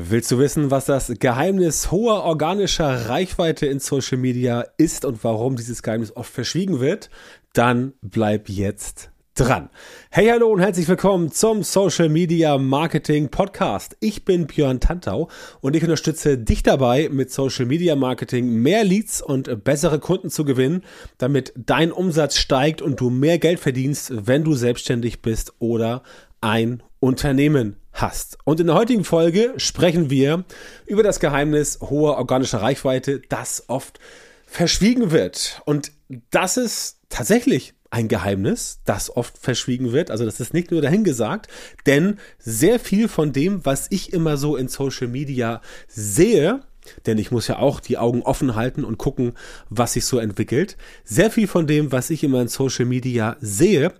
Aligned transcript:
Willst 0.00 0.30
du 0.30 0.38
wissen, 0.38 0.70
was 0.70 0.84
das 0.84 1.12
Geheimnis 1.18 1.90
hoher 1.90 2.22
organischer 2.22 3.08
Reichweite 3.08 3.66
in 3.66 3.80
Social 3.80 4.16
Media 4.16 4.64
ist 4.76 5.04
und 5.04 5.24
warum 5.24 5.56
dieses 5.56 5.82
Geheimnis 5.82 6.14
oft 6.14 6.32
verschwiegen 6.32 6.78
wird? 6.78 7.10
Dann 7.52 7.94
bleib 8.00 8.48
jetzt 8.48 9.10
dran. 9.34 9.70
Hey, 10.10 10.28
hallo 10.28 10.52
und 10.52 10.60
herzlich 10.60 10.86
willkommen 10.86 11.32
zum 11.32 11.64
Social 11.64 12.08
Media 12.08 12.58
Marketing 12.58 13.28
Podcast. 13.28 13.96
Ich 13.98 14.24
bin 14.24 14.46
Björn 14.46 14.78
Tantau 14.78 15.30
und 15.62 15.74
ich 15.74 15.82
unterstütze 15.82 16.38
dich 16.38 16.62
dabei, 16.62 17.08
mit 17.10 17.32
Social 17.32 17.66
Media 17.66 17.96
Marketing 17.96 18.50
mehr 18.50 18.84
Leads 18.84 19.20
und 19.20 19.64
bessere 19.64 19.98
Kunden 19.98 20.30
zu 20.30 20.44
gewinnen, 20.44 20.84
damit 21.18 21.52
dein 21.56 21.90
Umsatz 21.90 22.36
steigt 22.36 22.82
und 22.82 23.00
du 23.00 23.10
mehr 23.10 23.40
Geld 23.40 23.58
verdienst, 23.58 24.12
wenn 24.28 24.44
du 24.44 24.54
selbstständig 24.54 25.22
bist 25.22 25.54
oder 25.58 26.04
ein 26.40 26.84
Unternehmen 27.00 27.76
hast. 28.00 28.38
Und 28.44 28.60
in 28.60 28.66
der 28.66 28.76
heutigen 28.76 29.04
Folge 29.04 29.54
sprechen 29.56 30.10
wir 30.10 30.44
über 30.86 31.02
das 31.02 31.20
Geheimnis 31.20 31.78
hoher 31.80 32.16
organischer 32.16 32.62
Reichweite, 32.62 33.20
das 33.28 33.64
oft 33.68 33.98
verschwiegen 34.46 35.10
wird. 35.10 35.60
Und 35.64 35.92
das 36.30 36.56
ist 36.56 36.98
tatsächlich 37.08 37.74
ein 37.90 38.08
Geheimnis, 38.08 38.80
das 38.84 39.14
oft 39.14 39.38
verschwiegen 39.38 39.92
wird. 39.92 40.10
Also 40.10 40.24
das 40.24 40.40
ist 40.40 40.52
nicht 40.52 40.70
nur 40.70 40.82
dahingesagt, 40.82 41.48
denn 41.86 42.18
sehr 42.38 42.78
viel 42.78 43.08
von 43.08 43.32
dem, 43.32 43.64
was 43.64 43.86
ich 43.90 44.12
immer 44.12 44.36
so 44.36 44.56
in 44.56 44.68
Social 44.68 45.08
Media 45.08 45.62
sehe, 45.86 46.60
denn 47.06 47.18
ich 47.18 47.30
muss 47.30 47.48
ja 47.48 47.58
auch 47.58 47.80
die 47.80 47.98
Augen 47.98 48.22
offen 48.22 48.54
halten 48.54 48.84
und 48.84 48.98
gucken, 48.98 49.32
was 49.68 49.94
sich 49.94 50.04
so 50.04 50.18
entwickelt. 50.18 50.76
Sehr 51.04 51.30
viel 51.30 51.46
von 51.46 51.66
dem, 51.66 51.92
was 51.92 52.10
ich 52.10 52.24
immer 52.24 52.40
in 52.40 52.48
Social 52.48 52.84
Media 52.84 53.36
sehe, 53.40 53.92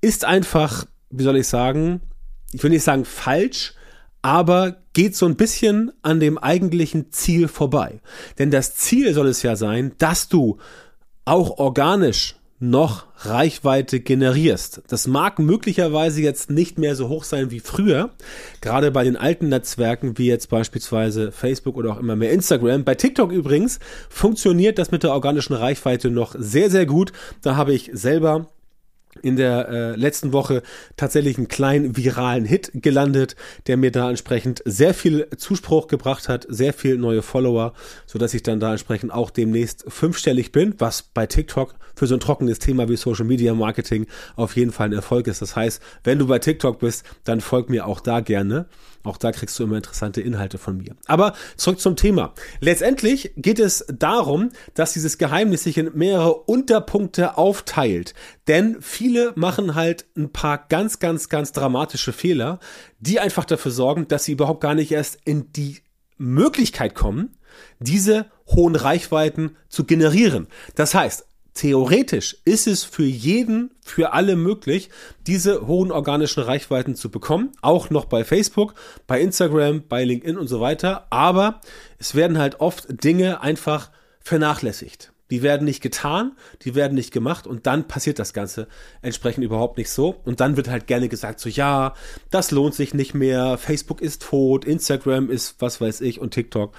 ist 0.00 0.24
einfach, 0.24 0.86
wie 1.10 1.24
soll 1.24 1.36
ich 1.36 1.48
sagen, 1.48 2.00
ich 2.52 2.62
will 2.62 2.70
nicht 2.70 2.84
sagen 2.84 3.04
falsch, 3.04 3.74
aber 4.22 4.76
geht 4.92 5.16
so 5.16 5.26
ein 5.26 5.36
bisschen 5.36 5.90
an 6.02 6.20
dem 6.20 6.38
eigentlichen 6.38 7.10
Ziel 7.12 7.48
vorbei. 7.48 8.00
Denn 8.38 8.50
das 8.50 8.76
Ziel 8.76 9.12
soll 9.14 9.26
es 9.26 9.42
ja 9.42 9.56
sein, 9.56 9.92
dass 9.98 10.28
du 10.28 10.58
auch 11.24 11.58
organisch 11.58 12.36
noch 12.62 13.06
Reichweite 13.18 13.98
generierst. 13.98 14.82
Das 14.86 15.08
mag 15.08 15.40
möglicherweise 15.40 16.22
jetzt 16.22 16.48
nicht 16.48 16.78
mehr 16.78 16.94
so 16.94 17.08
hoch 17.08 17.24
sein 17.24 17.50
wie 17.50 17.58
früher, 17.58 18.10
gerade 18.60 18.92
bei 18.92 19.02
den 19.02 19.16
alten 19.16 19.48
Netzwerken 19.48 20.16
wie 20.16 20.26
jetzt 20.26 20.48
beispielsweise 20.48 21.32
Facebook 21.32 21.76
oder 21.76 21.92
auch 21.92 21.98
immer 21.98 22.14
mehr 22.14 22.30
Instagram. 22.30 22.84
Bei 22.84 22.94
TikTok 22.94 23.32
übrigens 23.32 23.80
funktioniert 24.08 24.78
das 24.78 24.92
mit 24.92 25.02
der 25.02 25.10
organischen 25.10 25.54
Reichweite 25.54 26.08
noch 26.10 26.36
sehr, 26.38 26.70
sehr 26.70 26.86
gut. 26.86 27.12
Da 27.42 27.56
habe 27.56 27.74
ich 27.74 27.90
selber 27.92 28.46
in 29.22 29.36
der 29.36 29.68
äh, 29.68 29.96
letzten 29.96 30.32
Woche 30.32 30.62
tatsächlich 30.96 31.38
einen 31.38 31.48
kleinen 31.48 31.96
viralen 31.96 32.44
Hit 32.44 32.70
gelandet, 32.74 33.36
der 33.66 33.76
mir 33.76 33.90
da 33.90 34.10
entsprechend 34.10 34.62
sehr 34.64 34.94
viel 34.94 35.28
Zuspruch 35.36 35.86
gebracht 35.86 36.28
hat, 36.28 36.46
sehr 36.48 36.72
viel 36.72 36.98
neue 36.98 37.22
Follower, 37.22 37.72
so 38.06 38.18
dass 38.18 38.34
ich 38.34 38.42
dann 38.42 38.60
da 38.60 38.72
entsprechend 38.72 39.12
auch 39.12 39.30
demnächst 39.30 39.84
fünfstellig 39.88 40.52
bin, 40.52 40.74
was 40.78 41.02
bei 41.02 41.26
TikTok 41.26 41.74
für 41.94 42.06
so 42.06 42.14
ein 42.14 42.20
trockenes 42.20 42.58
Thema 42.58 42.88
wie 42.88 42.96
Social 42.96 43.24
Media 43.24 43.54
Marketing 43.54 44.06
auf 44.36 44.56
jeden 44.56 44.72
Fall 44.72 44.88
ein 44.88 44.92
Erfolg 44.92 45.26
ist. 45.26 45.42
Das 45.42 45.56
heißt, 45.56 45.82
wenn 46.04 46.18
du 46.18 46.26
bei 46.26 46.38
TikTok 46.38 46.78
bist, 46.78 47.04
dann 47.24 47.40
folg 47.40 47.68
mir 47.70 47.86
auch 47.86 48.00
da 48.00 48.20
gerne. 48.20 48.66
Auch 49.04 49.16
da 49.16 49.32
kriegst 49.32 49.58
du 49.58 49.64
immer 49.64 49.76
interessante 49.76 50.20
Inhalte 50.20 50.58
von 50.58 50.76
mir. 50.76 50.94
Aber 51.06 51.34
zurück 51.56 51.80
zum 51.80 51.96
Thema. 51.96 52.34
Letztendlich 52.60 53.32
geht 53.36 53.58
es 53.58 53.84
darum, 53.92 54.50
dass 54.74 54.92
dieses 54.92 55.18
Geheimnis 55.18 55.64
sich 55.64 55.78
in 55.78 55.90
mehrere 55.94 56.34
Unterpunkte 56.34 57.36
aufteilt. 57.36 58.14
Denn 58.46 58.76
viele 58.80 59.32
machen 59.34 59.74
halt 59.74 60.06
ein 60.16 60.30
paar 60.30 60.66
ganz, 60.68 60.98
ganz, 60.98 61.28
ganz 61.28 61.52
dramatische 61.52 62.12
Fehler, 62.12 62.60
die 63.00 63.18
einfach 63.18 63.44
dafür 63.44 63.72
sorgen, 63.72 64.06
dass 64.08 64.24
sie 64.24 64.32
überhaupt 64.32 64.60
gar 64.60 64.74
nicht 64.74 64.92
erst 64.92 65.18
in 65.24 65.52
die 65.52 65.78
Möglichkeit 66.18 66.94
kommen, 66.94 67.36
diese 67.80 68.26
hohen 68.46 68.76
Reichweiten 68.76 69.56
zu 69.68 69.84
generieren. 69.84 70.46
Das 70.74 70.94
heißt, 70.94 71.26
theoretisch 71.54 72.36
ist 72.44 72.66
es 72.66 72.84
für 72.84 73.04
jeden, 73.04 73.70
für 73.84 74.12
alle 74.12 74.36
möglich, 74.36 74.90
diese 75.26 75.66
hohen 75.66 75.92
organischen 75.92 76.42
Reichweiten 76.42 76.94
zu 76.94 77.10
bekommen. 77.10 77.52
Auch 77.60 77.90
noch 77.90 78.06
bei 78.06 78.24
Facebook, 78.24 78.74
bei 79.06 79.20
Instagram, 79.20 79.84
bei 79.88 80.04
LinkedIn 80.04 80.38
und 80.38 80.48
so 80.48 80.60
weiter. 80.60 81.06
Aber 81.10 81.60
es 81.98 82.14
werden 82.14 82.38
halt 82.38 82.60
oft 82.60 83.04
Dinge 83.04 83.42
einfach 83.42 83.90
vernachlässigt. 84.20 85.11
Die 85.32 85.40
werden 85.40 85.64
nicht 85.64 85.80
getan, 85.80 86.36
die 86.60 86.74
werden 86.74 86.94
nicht 86.94 87.10
gemacht 87.10 87.46
und 87.46 87.66
dann 87.66 87.88
passiert 87.88 88.18
das 88.18 88.34
Ganze 88.34 88.68
entsprechend 89.00 89.42
überhaupt 89.42 89.78
nicht 89.78 89.88
so. 89.88 90.14
Und 90.26 90.40
dann 90.40 90.58
wird 90.58 90.68
halt 90.68 90.86
gerne 90.86 91.08
gesagt, 91.08 91.40
so 91.40 91.48
ja, 91.48 91.94
das 92.28 92.50
lohnt 92.50 92.74
sich 92.74 92.92
nicht 92.92 93.14
mehr, 93.14 93.56
Facebook 93.56 94.02
ist 94.02 94.20
tot, 94.20 94.66
Instagram 94.66 95.30
ist 95.30 95.56
was 95.58 95.80
weiß 95.80 96.02
ich 96.02 96.20
und 96.20 96.34
TikTok 96.34 96.74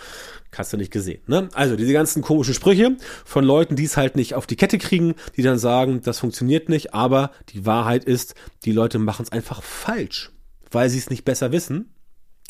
hast 0.56 0.72
du 0.72 0.78
nicht 0.78 0.92
gesehen. 0.92 1.24
Ne? 1.26 1.50
Also 1.54 1.76
diese 1.76 1.94
ganzen 1.94 2.22
komischen 2.22 2.54
Sprüche 2.54 2.96
von 3.26 3.44
Leuten, 3.44 3.76
die 3.76 3.86
es 3.86 3.98
halt 3.98 4.16
nicht 4.16 4.36
auf 4.36 4.46
die 4.46 4.56
Kette 4.56 4.78
kriegen, 4.78 5.16
die 5.36 5.42
dann 5.42 5.58
sagen, 5.58 6.02
das 6.04 6.20
funktioniert 6.20 6.70
nicht, 6.70 6.94
aber 6.94 7.32
die 7.50 7.66
Wahrheit 7.66 8.04
ist, 8.04 8.36
die 8.66 8.72
Leute 8.72 9.00
machen 9.00 9.24
es 9.24 9.32
einfach 9.32 9.64
falsch, 9.64 10.32
weil 10.70 10.90
sie 10.90 11.00
es 11.00 11.10
nicht 11.10 11.26
besser 11.26 11.52
wissen 11.52 11.90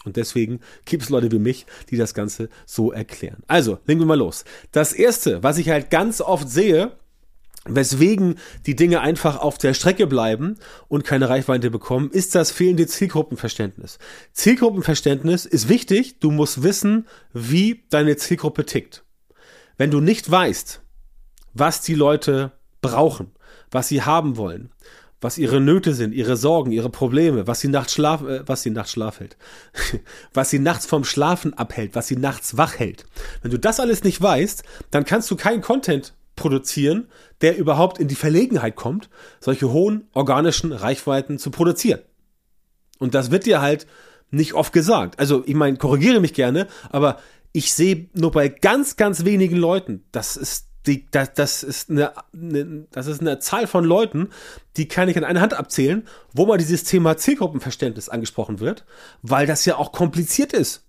und 0.06 0.18
deswegen 0.18 0.60
gibt 0.86 1.04
es 1.04 1.10
Leute 1.10 1.32
wie 1.32 1.40
mich, 1.40 1.66
die 1.90 1.98
das 1.98 2.14
Ganze 2.14 2.50
so 2.66 2.92
erklären. 2.92 3.44
Also, 3.48 3.80
legen 3.86 4.02
wir 4.02 4.06
mal 4.06 4.18
los. 4.18 4.46
Das 4.72 4.94
erste, 4.94 5.44
was 5.44 5.58
ich 5.58 5.70
halt 5.70 5.90
ganz 5.90 6.22
oft 6.22 6.50
sehe, 6.50 6.92
weswegen 7.66 8.36
die 8.66 8.76
Dinge 8.76 9.02
einfach 9.02 9.40
auf 9.40 9.58
der 9.58 9.74
Strecke 9.74 10.08
bleiben 10.08 10.58
und 10.88 11.06
keine 11.06 11.30
Reichweite 11.30 11.72
bekommen, 11.72 12.10
ist 12.12 12.36
das 12.36 12.52
fehlende 12.52 12.88
Zielgruppenverständnis. 12.88 14.00
Zielgruppenverständnis 14.34 15.46
ist 15.46 15.70
wichtig. 15.70 16.20
Du 16.20 16.32
musst 16.32 16.64
wissen, 16.64 17.08
wie 17.32 17.84
deine 17.90 18.18
Zielgruppe 18.18 18.66
tickt. 18.66 19.04
Wenn 19.78 19.92
du 19.92 20.02
nicht 20.02 20.30
weißt, 20.30 20.82
was 21.54 21.82
die 21.82 21.96
Leute 21.96 22.52
brauchen, 22.82 23.32
was 23.72 23.88
sie 23.88 24.02
haben 24.02 24.38
wollen, 24.38 24.72
was 25.24 25.38
ihre 25.38 25.62
Nöte 25.62 25.94
sind, 25.94 26.14
ihre 26.14 26.38
Sorgen, 26.38 26.72
ihre 26.72 26.90
Probleme, 26.90 27.48
was 27.48 27.62
sie 27.62 27.70
nachts 27.70 27.94
schlaf, 27.94 28.24
äh, 28.24 28.48
was 28.48 28.64
sie 28.64 28.70
nachts 28.70 28.92
schlaf 28.92 29.20
hält, 29.20 29.38
was 30.34 30.50
sie 30.50 30.60
nachts 30.60 30.86
vom 30.86 31.04
Schlafen 31.04 31.54
abhält, 31.54 31.96
was 31.96 32.08
sie 32.08 32.18
nachts 32.18 32.58
wach 32.58 32.80
hält. 32.80 33.06
Wenn 33.42 33.52
du 33.52 33.60
das 33.60 33.80
alles 33.80 34.04
nicht 34.04 34.22
weißt, 34.22 34.64
dann 34.92 35.06
kannst 35.06 35.32
du 35.32 35.36
keinen 35.36 35.62
Content 35.62 36.14
produzieren, 36.36 37.08
der 37.42 37.58
überhaupt 37.58 38.00
in 38.00 38.08
die 38.08 38.16
Verlegenheit 38.16 38.76
kommt, 38.76 39.10
solche 39.40 39.72
hohen 39.72 40.08
organischen 40.14 40.72
Reichweiten 40.72 41.38
zu 41.38 41.52
produzieren. 41.52 42.02
Und 43.00 43.14
das 43.14 43.32
wird 43.32 43.46
dir 43.46 43.62
halt 43.62 43.86
nicht 44.32 44.54
oft 44.54 44.74
gesagt. 44.74 45.20
Also, 45.20 45.44
ich 45.46 45.54
meine, 45.54 45.78
korrigiere 45.78 46.20
mich 46.20 46.34
gerne, 46.34 46.68
aber 46.90 47.20
ich 47.52 47.74
sehe 47.74 48.10
nur 48.14 48.32
bei 48.32 48.50
ganz, 48.50 48.96
ganz 48.96 49.26
wenigen 49.26 49.58
Leuten, 49.58 50.04
das 50.12 50.38
ist 50.38 50.68
die, 50.86 51.06
das, 51.12 51.34
das, 51.34 51.64
ist 51.64 51.90
eine, 51.90 52.14
eine, 52.34 52.86
das 52.92 53.08
ist 53.08 53.22
eine 53.22 53.40
Zahl 53.40 53.68
von 53.68 53.86
Leuten, 53.86 54.30
die 54.78 54.88
kann 54.88 55.10
ich 55.10 55.18
an 55.18 55.24
einer 55.24 55.42
Hand 55.42 55.54
abzählen, 55.54 56.08
wo 56.34 56.46
mal 56.46 56.58
dieses 56.58 56.84
Thema 56.84 57.18
Zielgruppenverständnis 57.18 58.10
angesprochen 58.10 58.60
wird, 58.60 58.86
weil 59.22 59.48
das 59.48 59.66
ja 59.66 59.78
auch 59.78 59.92
kompliziert 59.92 60.54
ist. 60.54 60.86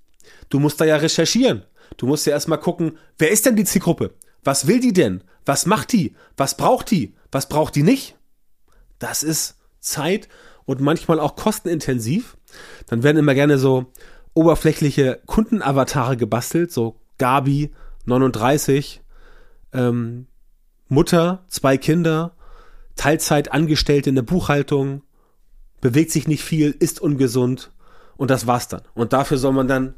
Du 0.48 0.58
musst 0.58 0.80
da 0.80 0.84
ja 0.84 0.96
recherchieren. 0.96 1.64
Du 1.96 2.06
musst 2.06 2.26
ja 2.26 2.32
erstmal 2.32 2.58
gucken, 2.58 2.98
wer 3.18 3.30
ist 3.30 3.46
denn 3.46 3.56
die 3.56 3.64
Zielgruppe? 3.64 4.14
Was 4.42 4.66
will 4.66 4.80
die 4.80 4.92
denn? 4.92 5.22
Was 5.46 5.66
macht 5.66 5.92
die? 5.92 6.14
Was 6.36 6.56
braucht 6.56 6.90
die? 6.90 7.14
Was 7.30 7.48
braucht 7.48 7.74
die 7.76 7.82
nicht? 7.82 8.16
Das 8.98 9.22
ist 9.22 9.58
Zeit 9.80 10.28
und 10.64 10.80
manchmal 10.80 11.20
auch 11.20 11.36
kostenintensiv. 11.36 12.36
Dann 12.86 13.02
werden 13.02 13.18
immer 13.18 13.34
gerne 13.34 13.58
so 13.58 13.92
oberflächliche 14.32 15.20
Kundenavatare 15.26 16.16
gebastelt, 16.16 16.72
so 16.72 17.00
Gabi 17.18 17.70
39, 18.06 19.02
ähm, 19.74 20.26
Mutter, 20.88 21.44
zwei 21.48 21.76
Kinder, 21.76 22.36
Teilzeit 22.96 23.52
angestellt 23.52 24.06
in 24.06 24.14
der 24.14 24.22
Buchhaltung, 24.22 25.02
bewegt 25.80 26.12
sich 26.12 26.28
nicht 26.28 26.44
viel, 26.44 26.70
ist 26.70 27.00
ungesund 27.00 27.72
und 28.16 28.30
das 28.30 28.46
war's 28.46 28.68
dann. 28.68 28.82
Und 28.94 29.12
dafür 29.12 29.36
soll 29.36 29.52
man 29.52 29.68
dann 29.68 29.94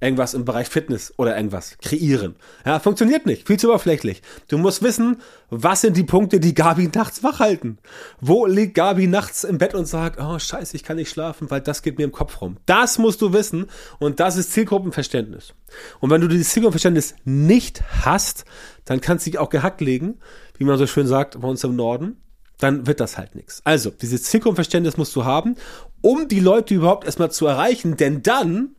irgendwas 0.00 0.34
im 0.34 0.44
Bereich 0.44 0.68
Fitness 0.68 1.12
oder 1.16 1.36
irgendwas 1.36 1.76
kreieren. 1.78 2.36
Ja, 2.64 2.78
funktioniert 2.78 3.26
nicht, 3.26 3.46
viel 3.46 3.58
zu 3.58 3.68
oberflächlich. 3.68 4.22
Du 4.48 4.58
musst 4.58 4.82
wissen, 4.82 5.16
was 5.50 5.80
sind 5.80 5.96
die 5.96 6.04
Punkte, 6.04 6.40
die 6.40 6.54
Gabi 6.54 6.88
nachts 6.94 7.22
wach 7.24 7.40
halten? 7.40 7.78
Wo 8.20 8.46
liegt 8.46 8.74
Gabi 8.74 9.06
nachts 9.06 9.44
im 9.44 9.58
Bett 9.58 9.74
und 9.74 9.86
sagt, 9.86 10.20
oh 10.20 10.38
scheiße, 10.38 10.76
ich 10.76 10.84
kann 10.84 10.96
nicht 10.96 11.10
schlafen, 11.10 11.50
weil 11.50 11.60
das 11.60 11.82
geht 11.82 11.98
mir 11.98 12.04
im 12.04 12.12
Kopf 12.12 12.40
rum. 12.40 12.58
Das 12.66 12.98
musst 12.98 13.20
du 13.22 13.32
wissen 13.32 13.66
und 13.98 14.20
das 14.20 14.36
ist 14.36 14.52
Zielgruppenverständnis. 14.52 15.54
Und 16.00 16.10
wenn 16.10 16.20
du 16.20 16.28
dieses 16.28 16.50
Zielgruppenverständnis 16.50 17.14
nicht 17.24 17.82
hast, 18.04 18.44
dann 18.84 19.00
kannst 19.00 19.26
du 19.26 19.30
dich 19.30 19.38
auch 19.38 19.50
gehackt 19.50 19.80
legen, 19.80 20.18
wie 20.56 20.64
man 20.64 20.78
so 20.78 20.86
schön 20.86 21.06
sagt 21.06 21.40
bei 21.40 21.48
uns 21.48 21.64
im 21.64 21.76
Norden 21.76 22.16
dann 22.60 22.88
wird 22.88 22.98
das 22.98 23.16
halt 23.16 23.36
nichts. 23.36 23.62
Also, 23.64 23.90
dieses 23.90 24.24
Zielgruppenverständnis 24.24 24.96
musst 24.96 25.14
du 25.14 25.24
haben, 25.24 25.54
um 26.00 26.28
die 26.28 26.40
Leute 26.40 26.74
überhaupt 26.74 27.04
erstmal 27.04 27.30
zu 27.30 27.46
erreichen, 27.46 27.96
denn 27.96 28.22
dann 28.22 28.74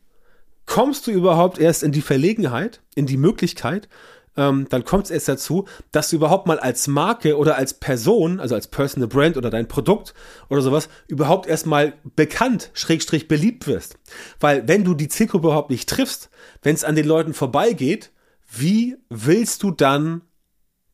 kommst 0.69 1.07
du 1.07 1.11
überhaupt 1.11 1.57
erst 1.57 1.81
in 1.81 1.91
die 1.91 2.01
Verlegenheit, 2.01 2.81
in 2.93 3.07
die 3.07 3.17
Möglichkeit, 3.17 3.89
ähm, 4.37 4.67
dann 4.69 4.85
kommt 4.85 5.05
es 5.05 5.09
erst 5.09 5.27
dazu, 5.27 5.65
dass 5.91 6.11
du 6.11 6.17
überhaupt 6.17 6.45
mal 6.45 6.59
als 6.59 6.85
Marke 6.85 7.37
oder 7.37 7.55
als 7.55 7.73
Person, 7.73 8.39
also 8.39 8.53
als 8.53 8.67
Personal 8.67 9.07
Brand 9.07 9.35
oder 9.35 9.49
dein 9.49 9.67
Produkt 9.67 10.13
oder 10.47 10.61
sowas, 10.61 10.87
überhaupt 11.07 11.47
erstmal 11.47 11.93
bekannt, 12.15 12.69
schrägstrich 12.73 13.27
beliebt 13.27 13.65
wirst. 13.65 13.97
Weil 14.39 14.67
wenn 14.67 14.83
du 14.83 14.93
die 14.93 15.07
Zielgruppe 15.07 15.47
überhaupt 15.47 15.71
nicht 15.71 15.89
triffst, 15.89 16.29
wenn 16.61 16.75
es 16.75 16.83
an 16.83 16.95
den 16.95 17.07
Leuten 17.07 17.33
vorbeigeht, 17.33 18.11
wie 18.47 18.95
willst 19.09 19.63
du 19.63 19.71
dann 19.71 20.21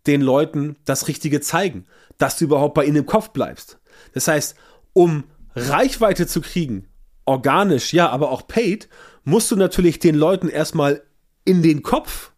den 0.08 0.22
Leuten 0.22 0.78
das 0.86 1.10
Richtige 1.10 1.42
zeigen, 1.42 1.86
dass 2.18 2.38
du 2.38 2.46
überhaupt 2.46 2.76
bei 2.76 2.86
ihnen 2.86 2.98
im 2.98 3.06
Kopf 3.06 3.32
bleibst? 3.32 3.78
Das 4.14 4.30
heißt, 4.30 4.56
um 4.94 5.26
Reichweite 5.54 6.28
zu 6.28 6.40
kriegen, 6.40 6.88
organisch, 7.26 7.92
ja, 7.92 8.10
aber 8.10 8.32
auch 8.32 8.48
paid, 8.48 8.88
musst 9.26 9.52
du 9.52 9.56
natürlich 9.56 10.00
den 10.00 10.16
Leuten 10.16 10.48
erstmal 10.48 11.04
in 11.44 11.62
den 11.62 11.84
Kopf 11.84 12.32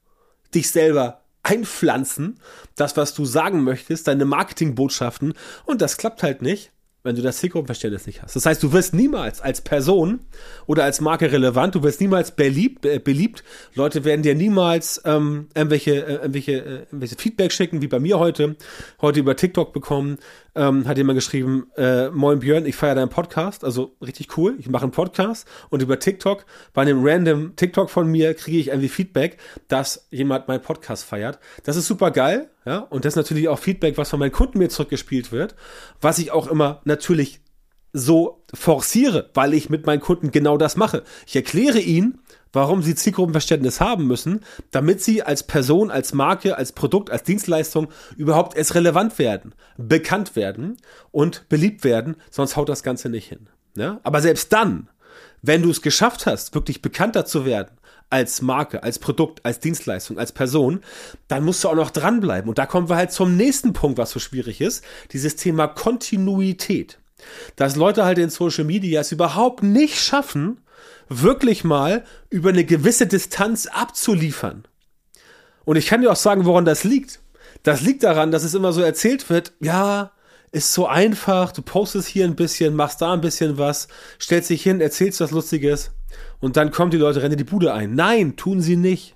dich 0.54 0.72
selber 0.72 1.22
einpflanzen, 1.44 2.40
das, 2.76 2.98
was 2.98 3.14
du 3.14 3.26
sagen 3.26 3.64
möchtest, 3.64 4.08
deine 4.08 4.26
Marketingbotschaften. 4.26 5.34
Und 5.66 5.82
das 5.82 5.98
klappt 5.98 6.24
halt 6.24 6.42
nicht, 6.42 6.72
wenn 7.04 7.16
du 7.16 7.22
das 7.22 7.38
Zielgruppenverständnis 7.38 8.06
nicht 8.06 8.22
hast. 8.22 8.36
Das 8.36 8.46
heißt, 8.46 8.62
du 8.62 8.74
wirst 8.74 8.94
niemals 8.94 9.40
als 9.40 9.62
Person 9.62 10.20
oder 10.66 10.84
als 10.84 11.00
Marke 11.00 11.32
relevant, 11.32 11.74
du 11.74 11.84
wirst 11.84 12.02
niemals 12.02 12.32
beliebt, 12.32 12.86
äh, 12.86 13.00
beliebt. 13.00 13.46
Leute 13.76 14.04
werden 14.04 14.24
dir 14.24 14.36
niemals 14.36 15.02
ähm, 15.06 15.48
irgendwelche, 15.56 16.06
äh, 16.06 16.14
irgendwelche, 16.16 16.52
äh, 16.52 16.80
irgendwelche 16.80 17.16
Feedback 17.16 17.54
schicken, 17.54 17.82
wie 17.82 17.88
bei 17.88 18.00
mir 18.00 18.20
heute, 18.20 18.58
heute 19.02 19.22
über 19.22 19.38
TikTok 19.38 19.72
bekommen 19.72 20.18
ähm, 20.58 20.88
hat 20.88 20.98
jemand 20.98 21.18
geschrieben, 21.18 21.68
äh, 21.78 22.10
Moin 22.10 22.40
Björn, 22.40 22.66
ich 22.66 22.76
feiere 22.76 22.96
deinen 22.96 23.10
Podcast, 23.10 23.64
also 23.64 23.96
richtig 24.02 24.38
cool, 24.38 24.56
ich 24.60 24.70
mache 24.70 24.84
einen 24.84 24.92
Podcast 24.92 25.48
und 25.70 25.82
über 25.82 26.00
TikTok, 26.00 26.46
bei 26.74 26.82
einem 26.82 27.00
random 27.02 27.56
TikTok 27.56 27.90
von 27.90 28.08
mir 28.08 28.34
kriege 28.34 28.58
ich 28.58 28.68
irgendwie 28.70 28.90
Feedback, 28.90 29.38
dass 29.68 30.08
jemand 30.10 30.48
meinen 30.48 30.62
Podcast 30.62 31.06
feiert. 31.06 31.40
Das 31.64 31.76
ist 31.76 31.88
super 31.88 32.12
geil, 32.12 32.50
ja, 32.66 32.80
und 32.80 33.06
das 33.06 33.14
ist 33.14 33.18
natürlich 33.18 33.48
auch 33.48 33.60
Feedback, 33.60 33.98
was 33.98 34.10
von 34.10 34.20
meinen 34.20 34.32
Kunden 34.32 34.58
mir 34.58 34.70
zurückgespielt 34.70 35.32
wird, 35.32 35.56
was 36.02 36.20
ich 36.20 36.32
auch 36.32 36.48
immer 36.48 36.82
natürlich 36.84 37.40
so 37.98 38.44
forciere, 38.54 39.30
weil 39.34 39.54
ich 39.54 39.70
mit 39.70 39.86
meinen 39.86 40.02
Kunden 40.02 40.32
genau 40.32 40.58
das 40.58 40.76
mache. 40.76 41.04
Ich 41.26 41.36
erkläre 41.36 41.80
ihnen, 41.80 42.20
warum 42.54 42.82
sie 42.82 42.96
Zielgruppenverständnis 42.96 43.82
haben 43.82 44.08
müssen, 44.08 44.42
damit 44.72 45.02
sie 45.02 45.24
als 45.24 45.44
Person, 45.44 45.92
als 45.92 46.14
Marke, 46.14 46.58
als 46.58 46.72
Produkt, 46.72 47.10
als 47.10 47.24
Dienstleistung 47.24 47.88
überhaupt 48.16 48.56
erst 48.58 48.76
relevant 48.76 49.20
werden, 49.20 49.54
bekannt 49.78 50.36
werden 50.36 50.78
und 51.12 51.48
beliebt 51.50 51.84
werden, 51.84 52.16
sonst 52.32 52.56
haut 52.56 52.70
das 52.70 52.84
Ganze 52.84 53.10
nicht 53.10 53.28
hin. 53.28 53.50
Ja? 53.76 54.00
Aber 54.04 54.22
selbst 54.22 54.54
dann, 54.54 54.90
wenn 55.42 55.62
du 55.62 55.70
es 55.70 55.82
geschafft 55.82 56.26
hast, 56.26 56.56
wirklich 56.56 56.82
bekannter 56.82 57.26
zu 57.26 57.46
werden, 57.46 57.72
als 58.10 58.42
Marke, 58.42 58.84
als 58.84 59.00
Produkt, 59.00 59.46
als 59.46 59.60
Dienstleistung, 59.60 60.18
als 60.18 60.32
Person, 60.32 60.82
dann 61.28 61.44
musst 61.44 61.64
du 61.64 61.70
auch 61.70 61.76
noch 61.76 61.92
dranbleiben. 61.92 62.48
Und 62.48 62.58
da 62.58 62.66
kommen 62.66 62.90
wir 62.90 62.96
halt 62.96 63.12
zum 63.12 63.36
nächsten 63.36 63.74
Punkt, 63.74 63.98
was 63.98 64.12
so 64.12 64.20
schwierig 64.20 64.62
ist, 64.62 64.84
dieses 65.12 65.36
Thema 65.36 65.68
Kontinuität. 65.68 67.00
Dass 67.56 67.76
Leute 67.76 68.06
halt 68.06 68.18
in 68.18 68.30
Social 68.30 68.64
Media 68.64 69.02
es 69.02 69.12
überhaupt 69.12 69.64
nicht 69.64 70.00
schaffen, 70.00 70.62
wirklich 71.10 71.64
mal 71.64 72.04
über 72.30 72.50
eine 72.50 72.66
gewisse 72.66 73.08
Distanz 73.08 73.68
abzuliefern. 73.68 74.66
Und 75.66 75.76
ich 75.76 75.88
kann 75.88 76.02
dir 76.02 76.12
auch 76.12 76.18
sagen, 76.18 76.46
woran 76.46 76.66
das 76.66 76.84
liegt. 76.84 77.20
Das 77.64 77.82
liegt 77.82 78.04
daran, 78.04 78.32
dass 78.32 78.44
es 78.44 78.54
immer 78.54 78.72
so 78.72 78.82
erzählt 78.82 79.30
wird, 79.30 79.54
ja, 79.60 80.12
ist 80.52 80.74
so 80.74 80.88
einfach, 80.88 81.52
du 81.52 81.62
postest 81.62 82.08
hier 82.08 82.26
ein 82.26 82.36
bisschen, 82.36 82.76
machst 82.76 83.02
da 83.02 83.14
ein 83.14 83.22
bisschen 83.22 83.58
was, 83.58 83.88
stellst 84.22 84.50
dich 84.50 84.64
hin, 84.64 84.80
erzählst 84.80 85.20
was 85.20 85.32
Lustiges 85.32 85.92
und 86.40 86.56
dann 86.56 86.72
kommen 86.72 86.92
die 86.92 86.98
Leute, 86.98 87.22
rennen 87.22 87.38
die 87.38 87.44
Bude 87.44 87.74
ein. 87.74 87.96
Nein, 87.96 88.38
tun 88.38 88.62
sie 88.62 88.78
nicht. 88.78 89.16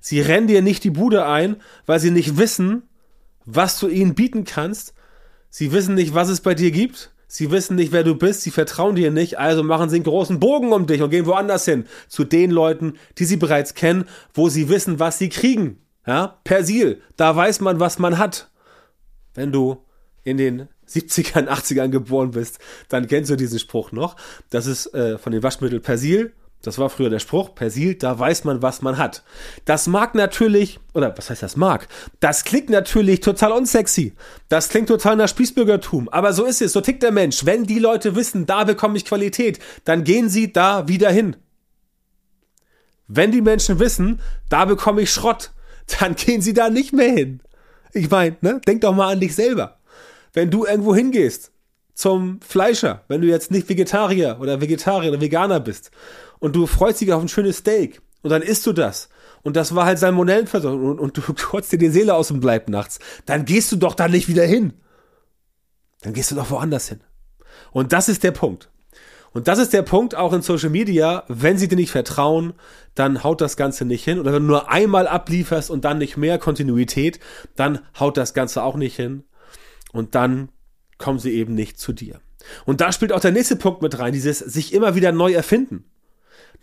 Sie 0.00 0.20
rennen 0.20 0.46
dir 0.46 0.62
nicht 0.62 0.84
die 0.84 0.90
Bude 0.90 1.26
ein, 1.26 1.56
weil 1.86 2.00
sie 2.00 2.10
nicht 2.10 2.36
wissen, 2.36 2.82
was 3.44 3.78
du 3.78 3.88
ihnen 3.88 4.14
bieten 4.14 4.44
kannst. 4.44 4.94
Sie 5.48 5.72
wissen 5.72 5.94
nicht, 5.94 6.14
was 6.14 6.28
es 6.28 6.40
bei 6.40 6.54
dir 6.54 6.70
gibt. 6.70 7.12
Sie 7.28 7.50
wissen 7.50 7.76
nicht, 7.76 7.92
wer 7.92 8.04
du 8.04 8.14
bist, 8.14 8.42
sie 8.42 8.50
vertrauen 8.50 8.94
dir 8.94 9.10
nicht, 9.10 9.38
also 9.38 9.62
machen 9.64 9.90
sie 9.90 9.96
einen 9.96 10.04
großen 10.04 10.38
Bogen 10.38 10.72
um 10.72 10.86
dich 10.86 11.02
und 11.02 11.10
gehen 11.10 11.26
woanders 11.26 11.64
hin. 11.64 11.86
Zu 12.08 12.24
den 12.24 12.50
Leuten, 12.50 12.94
die 13.18 13.24
sie 13.24 13.36
bereits 13.36 13.74
kennen, 13.74 14.04
wo 14.32 14.48
sie 14.48 14.68
wissen, 14.68 15.00
was 15.00 15.18
sie 15.18 15.28
kriegen. 15.28 15.78
Ja, 16.06 16.38
Persil, 16.44 17.02
da 17.16 17.34
weiß 17.34 17.60
man, 17.60 17.80
was 17.80 17.98
man 17.98 18.18
hat. 18.18 18.48
Wenn 19.34 19.50
du 19.50 19.84
in 20.22 20.36
den 20.36 20.68
70ern, 20.88 21.48
80ern 21.48 21.88
geboren 21.88 22.30
bist, 22.30 22.60
dann 22.88 23.08
kennst 23.08 23.30
du 23.30 23.36
diesen 23.36 23.58
Spruch 23.58 23.90
noch. 23.90 24.16
Das 24.50 24.66
ist 24.66 24.94
äh, 24.94 25.18
von 25.18 25.32
dem 25.32 25.42
Waschmittel 25.42 25.80
Persil. 25.80 26.32
Das 26.66 26.80
war 26.80 26.90
früher 26.90 27.10
der 27.10 27.20
Spruch, 27.20 27.54
Persil, 27.54 27.94
da 27.94 28.18
weiß 28.18 28.42
man, 28.42 28.60
was 28.60 28.82
man 28.82 28.98
hat. 28.98 29.22
Das 29.66 29.86
mag 29.86 30.16
natürlich, 30.16 30.80
oder 30.94 31.16
was 31.16 31.30
heißt 31.30 31.44
das 31.44 31.54
mag? 31.54 31.86
Das 32.18 32.42
klingt 32.42 32.70
natürlich 32.70 33.20
total 33.20 33.52
unsexy. 33.52 34.14
Das 34.48 34.68
klingt 34.68 34.88
total 34.88 35.14
nach 35.14 35.28
Spießbürgertum. 35.28 36.08
Aber 36.08 36.32
so 36.32 36.44
ist 36.44 36.60
es, 36.60 36.72
so 36.72 36.80
tickt 36.80 37.04
der 37.04 37.12
Mensch. 37.12 37.46
Wenn 37.46 37.66
die 37.66 37.78
Leute 37.78 38.16
wissen, 38.16 38.46
da 38.46 38.64
bekomme 38.64 38.96
ich 38.96 39.04
Qualität, 39.04 39.60
dann 39.84 40.02
gehen 40.02 40.28
sie 40.28 40.52
da 40.52 40.88
wieder 40.88 41.08
hin. 41.08 41.36
Wenn 43.06 43.30
die 43.30 43.42
Menschen 43.42 43.78
wissen, 43.78 44.20
da 44.48 44.64
bekomme 44.64 45.02
ich 45.02 45.12
Schrott, 45.12 45.52
dann 46.00 46.16
gehen 46.16 46.42
sie 46.42 46.52
da 46.52 46.68
nicht 46.68 46.92
mehr 46.92 47.12
hin. 47.12 47.42
Ich 47.92 48.10
meine, 48.10 48.38
ne? 48.40 48.60
denk 48.66 48.80
doch 48.80 48.92
mal 48.92 49.12
an 49.12 49.20
dich 49.20 49.36
selber. 49.36 49.78
Wenn 50.32 50.50
du 50.50 50.66
irgendwo 50.66 50.96
hingehst, 50.96 51.52
zum 51.96 52.40
Fleischer, 52.42 53.04
wenn 53.08 53.22
du 53.22 53.26
jetzt 53.26 53.50
nicht 53.50 53.68
Vegetarier 53.68 54.36
oder 54.40 54.60
Vegetarier 54.60 55.10
oder 55.10 55.20
Veganer 55.20 55.60
bist 55.60 55.90
und 56.38 56.54
du 56.54 56.66
freust 56.66 57.00
dich 57.00 57.12
auf 57.12 57.22
ein 57.22 57.28
schönes 57.28 57.58
Steak 57.58 58.02
und 58.22 58.30
dann 58.30 58.42
isst 58.42 58.66
du 58.66 58.74
das 58.74 59.08
und 59.42 59.56
das 59.56 59.74
war 59.74 59.86
halt 59.86 59.98
Salmonellenversorgung 59.98 60.90
und, 60.90 61.00
und 61.00 61.16
du 61.16 61.22
kotzt 61.48 61.72
dir 61.72 61.78
die 61.78 61.88
Seele 61.88 62.14
aus 62.14 62.28
dem 62.28 62.40
Bleib 62.40 62.68
nachts, 62.68 62.98
dann 63.24 63.46
gehst 63.46 63.72
du 63.72 63.76
doch 63.76 63.94
da 63.94 64.08
nicht 64.08 64.28
wieder 64.28 64.44
hin. 64.44 64.74
Dann 66.02 66.12
gehst 66.12 66.30
du 66.30 66.34
doch 66.34 66.50
woanders 66.50 66.88
hin. 66.88 67.00
Und 67.72 67.94
das 67.94 68.10
ist 68.10 68.22
der 68.22 68.32
Punkt. 68.32 68.70
Und 69.32 69.48
das 69.48 69.58
ist 69.58 69.72
der 69.72 69.82
Punkt 69.82 70.14
auch 70.14 70.32
in 70.34 70.42
Social 70.42 70.70
Media, 70.70 71.24
wenn 71.28 71.58
sie 71.58 71.68
dir 71.68 71.76
nicht 71.76 71.90
vertrauen, 71.90 72.52
dann 72.94 73.24
haut 73.24 73.40
das 73.40 73.56
Ganze 73.56 73.86
nicht 73.86 74.04
hin. 74.04 74.18
Oder 74.18 74.32
wenn 74.32 74.42
du 74.42 74.48
nur 74.48 74.70
einmal 74.70 75.08
ablieferst 75.08 75.70
und 75.70 75.84
dann 75.84 75.98
nicht 75.98 76.16
mehr 76.16 76.38
Kontinuität, 76.38 77.20
dann 77.54 77.80
haut 77.98 78.16
das 78.16 78.34
Ganze 78.34 78.62
auch 78.62 78.76
nicht 78.76 78.96
hin. 78.96 79.24
Und 79.92 80.14
dann 80.14 80.50
kommen 80.98 81.18
sie 81.18 81.32
eben 81.32 81.54
nicht 81.54 81.78
zu 81.78 81.92
dir. 81.92 82.20
Und 82.64 82.80
da 82.80 82.92
spielt 82.92 83.12
auch 83.12 83.20
der 83.20 83.32
nächste 83.32 83.56
Punkt 83.56 83.82
mit 83.82 83.98
rein, 83.98 84.12
dieses 84.12 84.38
sich 84.38 84.72
immer 84.72 84.94
wieder 84.94 85.12
neu 85.12 85.32
erfinden. 85.32 85.84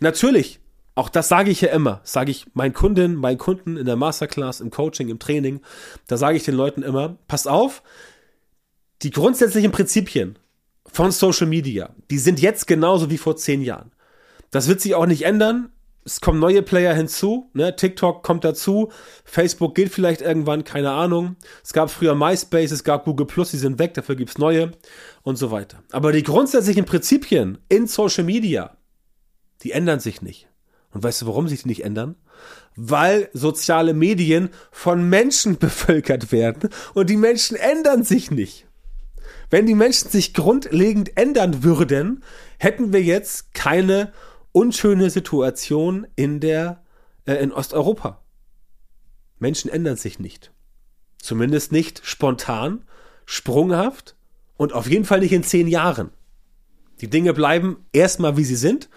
Natürlich, 0.00 0.60
auch 0.94 1.08
das 1.08 1.28
sage 1.28 1.50
ich 1.50 1.60
ja 1.60 1.70
immer, 1.70 2.00
sage 2.04 2.30
ich 2.30 2.46
meinen 2.54 2.72
Kunden, 2.72 3.14
meinen 3.14 3.38
Kunden 3.38 3.76
in 3.76 3.86
der 3.86 3.96
Masterclass, 3.96 4.60
im 4.60 4.70
Coaching, 4.70 5.08
im 5.08 5.18
Training, 5.18 5.60
da 6.06 6.16
sage 6.16 6.36
ich 6.36 6.44
den 6.44 6.54
Leuten 6.54 6.82
immer, 6.82 7.18
pass 7.26 7.46
auf, 7.46 7.82
die 9.02 9.10
grundsätzlichen 9.10 9.72
Prinzipien 9.72 10.38
von 10.86 11.10
Social 11.10 11.46
Media, 11.46 11.90
die 12.10 12.18
sind 12.18 12.40
jetzt 12.40 12.66
genauso 12.66 13.10
wie 13.10 13.18
vor 13.18 13.36
zehn 13.36 13.60
Jahren. 13.60 13.90
Das 14.50 14.68
wird 14.68 14.80
sich 14.80 14.94
auch 14.94 15.06
nicht 15.06 15.22
ändern. 15.22 15.70
Es 16.06 16.20
kommen 16.20 16.38
neue 16.38 16.62
Player 16.62 16.94
hinzu, 16.94 17.50
ne? 17.54 17.74
TikTok 17.74 18.22
kommt 18.22 18.44
dazu, 18.44 18.92
Facebook 19.24 19.74
geht 19.74 19.88
vielleicht 19.88 20.20
irgendwann, 20.20 20.62
keine 20.62 20.90
Ahnung. 20.90 21.36
Es 21.62 21.72
gab 21.72 21.90
früher 21.90 22.14
MySpace, 22.14 22.72
es 22.72 22.84
gab 22.84 23.06
Google 23.06 23.26
Plus, 23.26 23.52
die 23.52 23.56
sind 23.56 23.78
weg, 23.78 23.94
dafür 23.94 24.14
gibt's 24.14 24.36
neue 24.36 24.72
und 25.22 25.36
so 25.36 25.50
weiter. 25.50 25.82
Aber 25.92 26.12
die 26.12 26.22
grundsätzlichen 26.22 26.84
Prinzipien 26.84 27.58
in 27.70 27.86
Social 27.86 28.24
Media, 28.24 28.76
die 29.62 29.72
ändern 29.72 30.00
sich 30.00 30.20
nicht. 30.20 30.46
Und 30.92 31.02
weißt 31.02 31.22
du, 31.22 31.26
warum 31.26 31.48
sich 31.48 31.62
die 31.62 31.68
nicht 31.68 31.84
ändern? 31.84 32.16
Weil 32.76 33.30
soziale 33.32 33.94
Medien 33.94 34.50
von 34.70 35.08
Menschen 35.08 35.56
bevölkert 35.58 36.32
werden 36.32 36.68
und 36.92 37.08
die 37.08 37.16
Menschen 37.16 37.56
ändern 37.56 38.04
sich 38.04 38.30
nicht. 38.30 38.66
Wenn 39.48 39.66
die 39.66 39.74
Menschen 39.74 40.10
sich 40.10 40.34
grundlegend 40.34 41.16
ändern 41.16 41.62
würden, 41.62 42.22
hätten 42.58 42.92
wir 42.92 43.02
jetzt 43.02 43.54
keine 43.54 44.12
unschöne 44.54 45.10
Situation 45.10 46.06
in 46.16 46.40
der 46.40 46.82
äh, 47.26 47.34
in 47.34 47.52
Osteuropa. 47.52 48.22
Menschen 49.38 49.70
ändern 49.70 49.96
sich 49.96 50.18
nicht. 50.18 50.52
Zumindest 51.20 51.72
nicht 51.72 52.00
spontan, 52.04 52.84
sprunghaft 53.26 54.16
und 54.56 54.72
auf 54.72 54.88
jeden 54.88 55.04
Fall 55.04 55.20
nicht 55.20 55.32
in 55.32 55.42
zehn 55.42 55.66
Jahren. 55.66 56.10
Die 57.00 57.10
Dinge 57.10 57.34
bleiben 57.34 57.84
erstmal 57.92 58.36
wie 58.36 58.44
sie 58.44 58.56
sind 58.56 58.88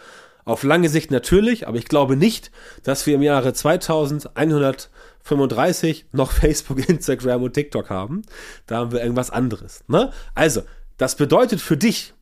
auf 0.47 0.63
lange 0.63 0.87
Sicht 0.87 1.11
natürlich, 1.11 1.67
aber 1.67 1.77
ich 1.77 1.89
glaube 1.89 2.15
nicht, 2.15 2.51
dass 2.83 3.05
wir 3.05 3.15
im 3.15 3.21
Jahre 3.21 3.51
2135 3.51 6.05
noch 6.13 6.31
Facebook, 6.39 6.87
Instagram 6.87 7.43
und 7.43 7.51
TikTok 7.51 7.89
haben. 7.89 8.21
Da 8.65 8.77
haben 8.77 8.93
wir 8.93 9.01
irgendwas 9.01 9.29
anderes. 9.29 9.83
Ne? 9.89 10.13
Also, 10.35 10.61
das 10.95 11.17
bedeutet 11.17 11.59
für 11.59 11.75
dich, 11.75 12.13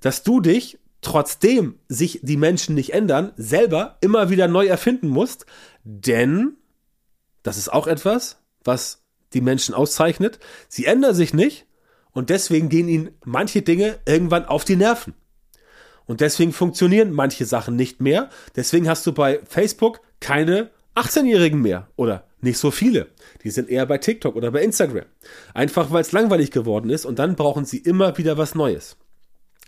dass 0.00 0.24
du 0.24 0.40
dich, 0.40 0.80
trotzdem 1.02 1.78
sich 1.88 2.20
die 2.22 2.36
Menschen 2.36 2.74
nicht 2.74 2.94
ändern, 2.94 3.32
selber 3.36 3.98
immer 4.00 4.30
wieder 4.30 4.48
neu 4.48 4.66
erfinden 4.66 5.08
musst, 5.08 5.44
denn 5.84 6.56
das 7.42 7.58
ist 7.58 7.72
auch 7.72 7.86
etwas, 7.86 8.38
was 8.64 9.02
die 9.34 9.40
Menschen 9.40 9.74
auszeichnet. 9.74 10.38
Sie 10.68 10.86
ändern 10.86 11.14
sich 11.14 11.34
nicht 11.34 11.66
und 12.12 12.30
deswegen 12.30 12.68
gehen 12.68 12.88
ihnen 12.88 13.10
manche 13.24 13.62
Dinge 13.62 13.98
irgendwann 14.06 14.44
auf 14.44 14.64
die 14.64 14.76
Nerven. 14.76 15.14
Und 16.06 16.20
deswegen 16.20 16.52
funktionieren 16.52 17.12
manche 17.12 17.46
Sachen 17.46 17.76
nicht 17.76 18.00
mehr. 18.00 18.28
Deswegen 18.56 18.88
hast 18.88 19.06
du 19.06 19.12
bei 19.12 19.40
Facebook 19.48 20.00
keine 20.20 20.70
18-Jährigen 20.94 21.60
mehr 21.60 21.88
oder 21.96 22.24
nicht 22.40 22.58
so 22.58 22.70
viele. 22.70 23.08
Die 23.44 23.50
sind 23.50 23.68
eher 23.68 23.86
bei 23.86 23.98
TikTok 23.98 24.36
oder 24.36 24.50
bei 24.50 24.62
Instagram. 24.62 25.06
Einfach 25.54 25.90
weil 25.90 26.02
es 26.02 26.12
langweilig 26.12 26.50
geworden 26.50 26.90
ist 26.90 27.06
und 27.06 27.18
dann 27.18 27.36
brauchen 27.36 27.64
sie 27.64 27.78
immer 27.78 28.18
wieder 28.18 28.36
was 28.36 28.54
Neues. 28.54 28.96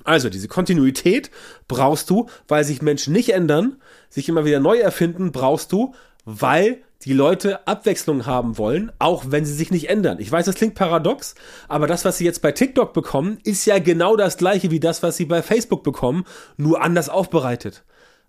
Also 0.03 0.29
diese 0.29 0.49
Kontinuität 0.49 1.31
brauchst 1.69 2.11
du, 2.11 2.29
weil 2.49 2.65
sich 2.65 2.83
Menschen 2.83 3.13
nicht 3.13 3.33
ändern, 3.33 3.77
sich 4.11 4.29
immer 4.29 4.45
wieder 4.45 4.61
neu 4.61 4.79
erfinden, 4.79 5.31
brauchst 5.31 5.71
du, 5.71 5.95
weil 6.25 6.83
die 7.05 7.13
Leute 7.13 7.67
Abwechslung 7.69 8.27
haben 8.27 8.57
wollen, 8.57 8.91
auch 8.99 9.25
wenn 9.29 9.45
sie 9.45 9.53
sich 9.53 9.71
nicht 9.71 9.91
ändern. 9.91 10.19
Ich 10.21 10.33
weiß, 10.33 10.47
das 10.47 10.55
klingt 10.55 10.75
paradox, 10.75 11.35
aber 11.69 11.87
das, 11.87 12.05
was 12.05 12.19
sie 12.19 12.25
jetzt 12.25 12.41
bei 12.41 12.53
TikTok 12.53 12.95
bekommen, 12.95 13.39
ist 13.45 13.67
ja 13.67 13.79
genau 13.79 14.17
das 14.17 14.39
gleiche 14.39 14.71
wie 14.71 14.81
das, 14.81 15.03
was 15.03 15.17
sie 15.17 15.27
bei 15.27 15.43
Facebook 15.43 15.83
bekommen, 15.83 16.25
nur 16.57 16.83
anders 16.83 17.09
aufbereitet. 17.09 17.85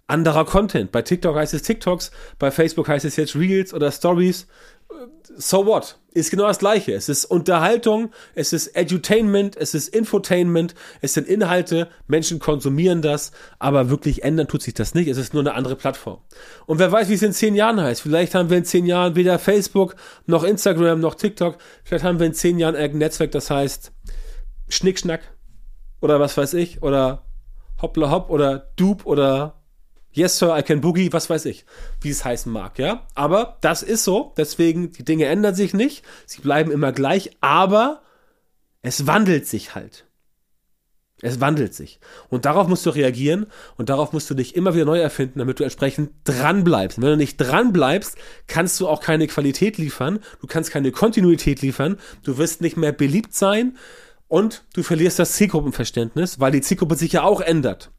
Anderer 0.07 0.45
Content. 0.45 0.91
Bei 0.91 1.01
TikTok 1.01 1.35
heißt 1.35 1.53
es 1.53 1.63
TikToks, 1.63 2.11
bei 2.37 2.51
Facebook 2.51 2.87
heißt 2.87 3.05
es 3.05 3.15
jetzt 3.15 3.35
Reels 3.35 3.73
oder 3.73 3.91
Stories 3.91 4.47
so 5.37 5.65
what? 5.65 5.97
Ist 6.13 6.31
genau 6.31 6.47
das 6.47 6.59
gleiche. 6.59 6.93
Es 6.93 7.09
ist 7.09 7.25
Unterhaltung, 7.25 8.11
es 8.35 8.53
ist 8.53 8.67
Edutainment, 8.67 9.57
es 9.57 9.73
ist 9.73 9.93
Infotainment, 9.93 10.75
es 11.01 11.13
sind 11.13 11.27
Inhalte, 11.27 11.89
Menschen 12.07 12.39
konsumieren 12.39 13.01
das, 13.01 13.31
aber 13.59 13.89
wirklich 13.89 14.23
ändern 14.23 14.47
tut 14.47 14.61
sich 14.61 14.73
das 14.73 14.93
nicht. 14.93 15.07
Es 15.07 15.17
ist 15.17 15.33
nur 15.33 15.43
eine 15.43 15.53
andere 15.55 15.75
Plattform. 15.75 16.19
Und 16.65 16.79
wer 16.79 16.91
weiß, 16.91 17.09
wie 17.09 17.15
es 17.15 17.21
in 17.21 17.33
zehn 17.33 17.55
Jahren 17.55 17.81
heißt. 17.81 18.01
Vielleicht 18.01 18.33
haben 18.33 18.49
wir 18.49 18.57
in 18.57 18.65
zehn 18.65 18.85
Jahren 18.85 19.15
weder 19.15 19.39
Facebook, 19.39 19.95
noch 20.25 20.43
Instagram, 20.43 20.99
noch 20.99 21.15
TikTok. 21.15 21.57
Vielleicht 21.83 22.05
haben 22.05 22.19
wir 22.19 22.27
in 22.27 22.33
zehn 22.33 22.59
Jahren 22.59 22.75
irgendein 22.75 22.99
Netzwerk, 22.99 23.31
das 23.31 23.49
heißt 23.49 23.91
Schnickschnack 24.69 25.21
oder 26.01 26.19
was 26.19 26.37
weiß 26.37 26.53
ich 26.53 26.81
oder 26.81 27.25
Hoppla 27.81 28.09
Hopp 28.09 28.29
oder 28.29 28.71
Dupe 28.77 29.05
oder 29.05 29.64
Yes, 30.15 30.37
Sir, 30.39 30.57
I 30.57 30.63
can 30.63 30.79
boogie, 30.79 31.11
was 31.11 31.29
weiß 31.29 31.43
ich, 31.45 31.65
wie 31.99 32.09
es 32.09 32.23
heißen 32.23 32.49
mag, 32.49 32.79
ja. 32.79 33.05
Aber 33.15 33.57
das 33.59 33.83
ist 33.83 34.05
so, 34.05 34.33
deswegen, 34.37 34.93
die 34.93 35.03
Dinge 35.03 35.25
ändern 35.25 35.55
sich 35.55 35.73
nicht, 35.73 36.05
sie 36.25 36.39
bleiben 36.39 36.71
immer 36.71 36.93
gleich, 36.93 37.31
aber 37.41 38.01
es 38.81 39.07
wandelt 39.07 39.45
sich 39.45 39.75
halt. 39.75 40.05
Es 41.21 41.41
wandelt 41.41 41.73
sich. 41.73 41.99
Und 42.29 42.45
darauf 42.45 42.69
musst 42.69 42.85
du 42.85 42.91
reagieren 42.91 43.47
und 43.75 43.89
darauf 43.89 44.13
musst 44.13 44.29
du 44.29 44.35
dich 44.35 44.55
immer 44.55 44.73
wieder 44.73 44.85
neu 44.85 44.99
erfinden, 44.99 45.39
damit 45.39 45.59
du 45.59 45.63
entsprechend 45.63 46.11
dran 46.23 46.63
bleibst. 46.63 46.97
Und 46.97 47.03
wenn 47.03 47.11
du 47.11 47.17
nicht 47.17 47.35
dran 47.37 47.73
bleibst, 47.73 48.17
kannst 48.47 48.79
du 48.79 48.87
auch 48.87 49.01
keine 49.01 49.27
Qualität 49.27 49.77
liefern, 49.77 50.19
du 50.39 50.47
kannst 50.47 50.71
keine 50.71 50.93
Kontinuität 50.93 51.61
liefern, 51.61 51.97
du 52.23 52.37
wirst 52.37 52.61
nicht 52.61 52.77
mehr 52.77 52.93
beliebt 52.93 53.33
sein 53.33 53.77
und 54.29 54.63
du 54.73 54.81
verlierst 54.81 55.19
das 55.19 55.33
Zielgruppenverständnis, 55.33 56.39
weil 56.39 56.53
die 56.53 56.61
Zielgruppe 56.61 56.95
sich 56.95 57.11
ja 57.11 57.23
auch 57.23 57.41
ändert. 57.41 57.91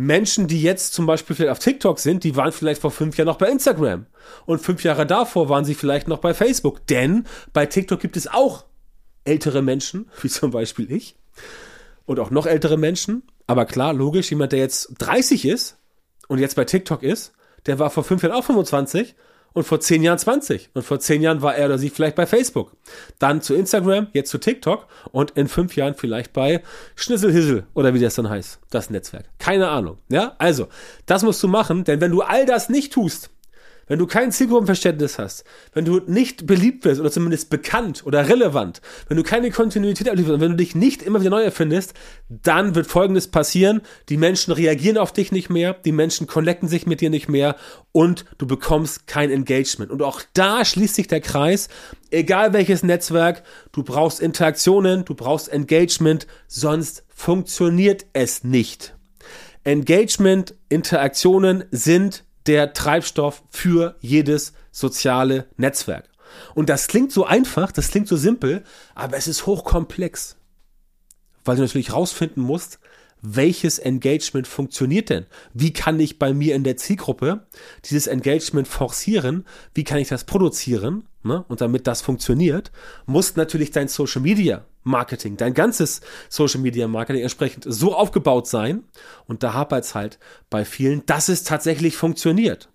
Menschen, 0.00 0.46
die 0.46 0.62
jetzt 0.62 0.94
zum 0.94 1.04
Beispiel 1.04 1.36
vielleicht 1.36 1.52
auf 1.52 1.58
TikTok 1.58 1.98
sind, 1.98 2.24
die 2.24 2.34
waren 2.34 2.52
vielleicht 2.52 2.80
vor 2.80 2.90
fünf 2.90 3.18
Jahren 3.18 3.26
noch 3.26 3.36
bei 3.36 3.50
Instagram. 3.50 4.06
Und 4.46 4.60
fünf 4.60 4.82
Jahre 4.82 5.04
davor 5.06 5.50
waren 5.50 5.66
sie 5.66 5.74
vielleicht 5.74 6.08
noch 6.08 6.20
bei 6.20 6.32
Facebook. 6.32 6.86
Denn 6.86 7.26
bei 7.52 7.66
TikTok 7.66 8.00
gibt 8.00 8.16
es 8.16 8.26
auch 8.26 8.64
ältere 9.24 9.60
Menschen, 9.60 10.08
wie 10.22 10.28
zum 10.30 10.52
Beispiel 10.52 10.90
ich. 10.90 11.16
Und 12.06 12.18
auch 12.18 12.30
noch 12.30 12.46
ältere 12.46 12.78
Menschen. 12.78 13.24
Aber 13.46 13.66
klar, 13.66 13.92
logisch, 13.92 14.30
jemand, 14.30 14.52
der 14.52 14.60
jetzt 14.60 14.94
30 15.00 15.44
ist 15.44 15.76
und 16.28 16.38
jetzt 16.38 16.56
bei 16.56 16.64
TikTok 16.64 17.02
ist, 17.02 17.34
der 17.66 17.78
war 17.78 17.90
vor 17.90 18.02
fünf 18.02 18.22
Jahren 18.22 18.32
auch 18.32 18.44
25 18.44 19.14
und 19.52 19.64
vor 19.64 19.80
zehn 19.80 20.02
Jahren 20.02 20.18
20. 20.18 20.70
Und 20.74 20.82
vor 20.82 21.00
zehn 21.00 21.22
Jahren 21.22 21.42
war 21.42 21.54
er 21.54 21.66
oder 21.66 21.78
sie 21.78 21.90
vielleicht 21.90 22.16
bei 22.16 22.26
Facebook. 22.26 22.76
Dann 23.18 23.42
zu 23.42 23.54
Instagram, 23.54 24.08
jetzt 24.12 24.30
zu 24.30 24.38
TikTok 24.38 24.86
und 25.12 25.32
in 25.32 25.48
fünf 25.48 25.76
Jahren 25.76 25.94
vielleicht 25.94 26.32
bei 26.32 26.62
Schnisselhissel 26.94 27.64
oder 27.74 27.94
wie 27.94 28.00
das 28.00 28.14
dann 28.14 28.28
heißt, 28.28 28.60
das 28.70 28.90
Netzwerk. 28.90 29.26
Keine 29.38 29.68
Ahnung. 29.68 29.98
Ja, 30.08 30.34
also, 30.38 30.68
das 31.06 31.22
musst 31.22 31.42
du 31.42 31.48
machen, 31.48 31.84
denn 31.84 32.00
wenn 32.00 32.12
du 32.12 32.22
all 32.22 32.46
das 32.46 32.68
nicht 32.68 32.92
tust, 32.92 33.30
wenn 33.90 33.98
du 33.98 34.06
kein 34.06 34.30
Zielgruppenverständnis 34.30 35.18
hast, 35.18 35.42
wenn 35.72 35.84
du 35.84 36.00
nicht 36.06 36.46
beliebt 36.46 36.84
wirst 36.84 37.00
oder 37.00 37.10
zumindest 37.10 37.50
bekannt 37.50 38.06
oder 38.06 38.28
relevant, 38.28 38.80
wenn 39.08 39.16
du 39.16 39.24
keine 39.24 39.50
Kontinuität 39.50 40.08
ablieferst 40.08 40.40
wenn 40.40 40.52
du 40.52 40.56
dich 40.56 40.76
nicht 40.76 41.02
immer 41.02 41.18
wieder 41.20 41.30
neu 41.30 41.42
erfindest, 41.42 41.94
dann 42.28 42.76
wird 42.76 42.86
Folgendes 42.86 43.26
passieren. 43.26 43.80
Die 44.08 44.16
Menschen 44.16 44.52
reagieren 44.52 44.96
auf 44.96 45.12
dich 45.12 45.32
nicht 45.32 45.50
mehr, 45.50 45.74
die 45.74 45.90
Menschen 45.90 46.28
connecten 46.28 46.68
sich 46.68 46.86
mit 46.86 47.00
dir 47.00 47.10
nicht 47.10 47.28
mehr 47.28 47.56
und 47.90 48.26
du 48.38 48.46
bekommst 48.46 49.08
kein 49.08 49.28
Engagement. 49.28 49.90
Und 49.90 50.02
auch 50.02 50.22
da 50.34 50.64
schließt 50.64 50.94
sich 50.94 51.08
der 51.08 51.20
Kreis. 51.20 51.66
Egal 52.12 52.52
welches 52.52 52.84
Netzwerk, 52.84 53.42
du 53.72 53.82
brauchst 53.82 54.20
Interaktionen, 54.20 55.04
du 55.04 55.16
brauchst 55.16 55.52
Engagement, 55.52 56.28
sonst 56.46 57.02
funktioniert 57.08 58.06
es 58.12 58.44
nicht. 58.44 58.94
Engagement, 59.64 60.54
Interaktionen 60.68 61.64
sind 61.72 62.22
der 62.50 62.72
Treibstoff 62.72 63.44
für 63.48 63.94
jedes 64.00 64.54
soziale 64.72 65.46
Netzwerk. 65.56 66.10
Und 66.56 66.68
das 66.68 66.88
klingt 66.88 67.12
so 67.12 67.24
einfach, 67.24 67.70
das 67.70 67.92
klingt 67.92 68.08
so 68.08 68.16
simpel, 68.16 68.64
aber 68.96 69.16
es 69.16 69.28
ist 69.28 69.46
hochkomplex. 69.46 70.36
Weil 71.44 71.54
du 71.54 71.62
natürlich 71.62 71.92
rausfinden 71.92 72.42
musst, 72.42 72.80
welches 73.22 73.78
Engagement 73.78 74.48
funktioniert 74.48 75.10
denn? 75.10 75.26
Wie 75.54 75.72
kann 75.72 76.00
ich 76.00 76.18
bei 76.18 76.34
mir 76.34 76.56
in 76.56 76.64
der 76.64 76.76
Zielgruppe 76.76 77.46
dieses 77.84 78.08
Engagement 78.08 78.66
forcieren? 78.66 79.46
Wie 79.72 79.84
kann 79.84 79.98
ich 79.98 80.08
das 80.08 80.24
produzieren? 80.24 81.06
Ne? 81.22 81.44
Und 81.48 81.60
damit 81.60 81.86
das 81.86 82.00
funktioniert, 82.00 82.72
muss 83.06 83.36
natürlich 83.36 83.70
dein 83.70 83.88
Social 83.88 84.22
Media 84.22 84.64
Marketing, 84.82 85.36
dein 85.36 85.52
ganzes 85.52 86.00
Social 86.30 86.60
Media 86.60 86.88
Marketing 86.88 87.22
entsprechend 87.22 87.66
so 87.68 87.94
aufgebaut 87.94 88.46
sein. 88.46 88.84
Und 89.26 89.42
da 89.42 89.52
hapert 89.52 89.84
es 89.84 89.94
halt 89.94 90.18
bei 90.48 90.64
vielen, 90.64 91.04
dass 91.04 91.28
es 91.28 91.44
tatsächlich 91.44 91.96
funktioniert. 91.96 92.70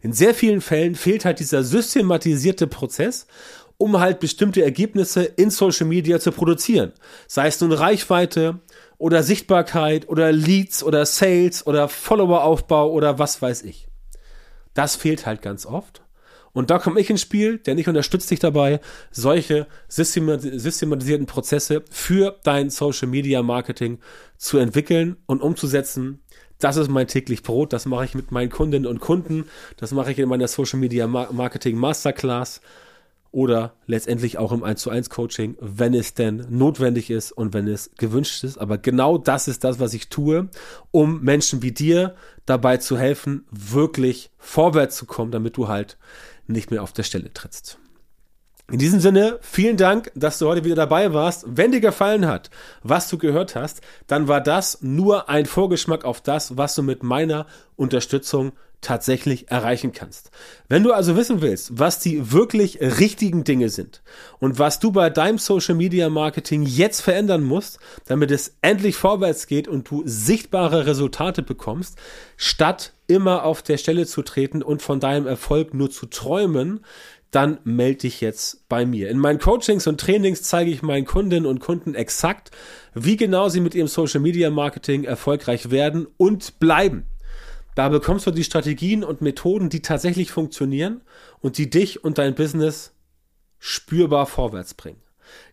In 0.00 0.12
sehr 0.12 0.34
vielen 0.34 0.62
Fällen 0.62 0.94
fehlt 0.94 1.24
halt 1.24 1.40
dieser 1.40 1.62
systematisierte 1.62 2.66
Prozess, 2.66 3.26
um 3.76 4.00
halt 4.00 4.20
bestimmte 4.20 4.62
Ergebnisse 4.62 5.24
in 5.24 5.50
Social 5.50 5.86
Media 5.86 6.20
zu 6.20 6.32
produzieren. 6.32 6.92
Sei 7.26 7.46
es 7.46 7.60
nun 7.60 7.72
Reichweite 7.72 8.60
oder 8.98 9.22
Sichtbarkeit 9.22 10.08
oder 10.08 10.32
Leads 10.32 10.82
oder 10.82 11.06
Sales 11.06 11.66
oder 11.66 11.88
Followeraufbau 11.88 12.90
oder 12.90 13.18
was 13.18 13.40
weiß 13.40 13.62
ich. 13.62 13.88
Das 14.74 14.96
fehlt 14.96 15.26
halt 15.26 15.42
ganz 15.42 15.66
oft. 15.66 16.02
Und 16.52 16.70
da 16.70 16.78
komme 16.78 17.00
ich 17.00 17.10
ins 17.10 17.20
Spiel, 17.20 17.58
denn 17.58 17.78
ich 17.78 17.88
unterstütze 17.88 18.30
dich 18.30 18.40
dabei, 18.40 18.80
solche 19.10 19.66
systematisierten 19.88 21.26
Prozesse 21.26 21.84
für 21.90 22.38
dein 22.42 22.70
Social 22.70 23.08
Media 23.08 23.42
Marketing 23.42 23.98
zu 24.36 24.58
entwickeln 24.58 25.16
und 25.26 25.42
umzusetzen. 25.42 26.20
Das 26.58 26.76
ist 26.76 26.88
mein 26.88 27.06
täglich 27.06 27.42
Brot. 27.42 27.72
Das 27.72 27.86
mache 27.86 28.04
ich 28.04 28.14
mit 28.14 28.32
meinen 28.32 28.50
Kundinnen 28.50 28.86
und 28.86 29.00
Kunden. 29.00 29.44
Das 29.76 29.92
mache 29.92 30.12
ich 30.12 30.18
in 30.18 30.28
meiner 30.28 30.48
Social 30.48 30.78
Media 30.78 31.06
Marketing 31.06 31.76
Masterclass 31.76 32.60
oder 33.32 33.74
letztendlich 33.86 34.38
auch 34.38 34.50
im 34.50 34.64
1 34.64 34.80
zu 34.80 34.90
1 34.90 35.08
Coaching, 35.08 35.56
wenn 35.60 35.94
es 35.94 36.14
denn 36.14 36.46
notwendig 36.50 37.10
ist 37.10 37.30
und 37.32 37.54
wenn 37.54 37.68
es 37.68 37.92
gewünscht 37.96 38.42
ist. 38.42 38.58
Aber 38.58 38.76
genau 38.76 39.18
das 39.18 39.46
ist 39.46 39.62
das, 39.62 39.78
was 39.78 39.94
ich 39.94 40.08
tue, 40.08 40.48
um 40.90 41.22
Menschen 41.22 41.62
wie 41.62 41.72
dir 41.72 42.16
dabei 42.44 42.78
zu 42.78 42.98
helfen, 42.98 43.46
wirklich 43.50 44.30
vorwärts 44.38 44.96
zu 44.96 45.06
kommen, 45.06 45.30
damit 45.30 45.56
du 45.56 45.68
halt 45.68 45.96
nicht 46.50 46.70
mehr 46.70 46.82
auf 46.82 46.92
der 46.92 47.02
Stelle 47.02 47.32
trittst. 47.32 47.79
In 48.70 48.78
diesem 48.78 49.00
Sinne, 49.00 49.40
vielen 49.40 49.76
Dank, 49.76 50.12
dass 50.14 50.38
du 50.38 50.46
heute 50.46 50.64
wieder 50.64 50.76
dabei 50.76 51.12
warst. 51.12 51.44
Wenn 51.48 51.72
dir 51.72 51.80
gefallen 51.80 52.28
hat, 52.28 52.50
was 52.84 53.08
du 53.08 53.18
gehört 53.18 53.56
hast, 53.56 53.80
dann 54.06 54.28
war 54.28 54.40
das 54.40 54.78
nur 54.80 55.28
ein 55.28 55.46
Vorgeschmack 55.46 56.04
auf 56.04 56.20
das, 56.20 56.56
was 56.56 56.76
du 56.76 56.84
mit 56.84 57.02
meiner 57.02 57.46
Unterstützung 57.74 58.52
tatsächlich 58.80 59.50
erreichen 59.50 59.92
kannst. 59.92 60.30
Wenn 60.68 60.84
du 60.84 60.92
also 60.92 61.16
wissen 61.16 61.42
willst, 61.42 61.78
was 61.78 61.98
die 61.98 62.32
wirklich 62.32 62.80
richtigen 62.80 63.44
Dinge 63.44 63.68
sind 63.68 64.02
und 64.38 64.58
was 64.58 64.78
du 64.78 64.92
bei 64.92 65.10
deinem 65.10 65.38
Social 65.38 65.74
Media 65.74 66.08
Marketing 66.08 66.62
jetzt 66.62 67.02
verändern 67.02 67.42
musst, 67.42 67.78
damit 68.06 68.30
es 68.30 68.56
endlich 68.62 68.96
vorwärts 68.96 69.48
geht 69.48 69.68
und 69.68 69.90
du 69.90 70.02
sichtbare 70.06 70.86
Resultate 70.86 71.42
bekommst, 71.42 71.98
statt 72.36 72.94
immer 73.06 73.44
auf 73.44 73.62
der 73.62 73.76
Stelle 73.76 74.06
zu 74.06 74.22
treten 74.22 74.62
und 74.62 74.80
von 74.80 75.00
deinem 75.00 75.26
Erfolg 75.26 75.74
nur 75.74 75.90
zu 75.90 76.06
träumen, 76.06 76.84
dann 77.30 77.58
melde 77.64 78.00
dich 78.00 78.20
jetzt 78.20 78.68
bei 78.68 78.84
mir. 78.84 79.08
In 79.08 79.18
meinen 79.18 79.38
Coachings 79.38 79.86
und 79.86 80.00
Trainings 80.00 80.42
zeige 80.42 80.70
ich 80.70 80.82
meinen 80.82 81.06
Kundinnen 81.06 81.46
und 81.46 81.60
Kunden 81.60 81.94
exakt, 81.94 82.50
wie 82.94 83.16
genau 83.16 83.48
sie 83.48 83.60
mit 83.60 83.74
ihrem 83.74 83.88
Social 83.88 84.20
Media 84.20 84.50
Marketing 84.50 85.04
erfolgreich 85.04 85.70
werden 85.70 86.08
und 86.16 86.58
bleiben. 86.58 87.06
Da 87.76 87.88
bekommst 87.88 88.26
du 88.26 88.32
die 88.32 88.44
Strategien 88.44 89.04
und 89.04 89.20
Methoden, 89.22 89.68
die 89.68 89.80
tatsächlich 89.80 90.32
funktionieren 90.32 91.02
und 91.40 91.56
die 91.56 91.70
dich 91.70 92.02
und 92.02 92.18
dein 92.18 92.34
Business 92.34 92.92
spürbar 93.58 94.26
vorwärts 94.26 94.74
bringen. 94.74 95.00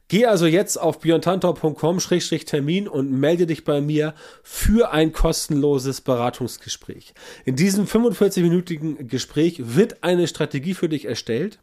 Geh 0.07 0.25
also 0.25 0.45
jetzt 0.45 0.77
auf 0.77 0.99
björntantor.com-termin 0.99 2.87
und 2.87 3.11
melde 3.11 3.45
dich 3.45 3.65
bei 3.65 3.81
mir 3.81 4.15
für 4.41 4.91
ein 4.91 5.11
kostenloses 5.11 5.99
Beratungsgespräch. 6.01 7.13
In 7.43 7.57
diesem 7.57 7.85
45-minütigen 7.85 9.03
Gespräch 9.03 9.75
wird 9.75 10.03
eine 10.03 10.27
Strategie 10.27 10.73
für 10.73 10.89
dich 10.89 11.05
erstellt 11.05 11.59